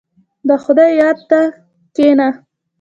[0.47, 1.41] •د خدای یاد ته
[1.95, 2.27] کښېنه.